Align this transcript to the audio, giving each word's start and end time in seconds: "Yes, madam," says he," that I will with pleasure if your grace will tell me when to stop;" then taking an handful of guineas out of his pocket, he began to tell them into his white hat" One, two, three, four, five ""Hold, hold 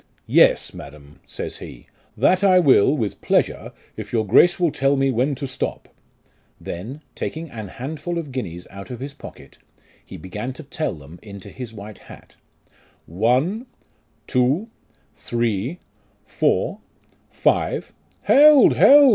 "Yes, 0.41 0.73
madam," 0.73 1.19
says 1.27 1.57
he," 1.59 1.85
that 2.27 2.43
I 2.43 2.57
will 2.57 2.97
with 2.97 3.21
pleasure 3.21 3.71
if 3.95 4.11
your 4.11 4.25
grace 4.25 4.59
will 4.59 4.71
tell 4.71 4.95
me 4.97 5.11
when 5.11 5.35
to 5.35 5.47
stop;" 5.47 5.89
then 6.59 7.03
taking 7.13 7.51
an 7.51 7.67
handful 7.67 8.17
of 8.17 8.31
guineas 8.31 8.65
out 8.71 8.89
of 8.89 8.99
his 8.99 9.13
pocket, 9.13 9.59
he 10.03 10.17
began 10.17 10.53
to 10.53 10.63
tell 10.63 10.95
them 10.95 11.19
into 11.21 11.51
his 11.51 11.71
white 11.71 11.99
hat" 11.99 12.35
One, 13.27 13.67
two, 14.25 14.69
three, 15.13 15.77
four, 16.25 16.79
five 17.29 17.93
""Hold, 18.23 18.77
hold 18.77 19.09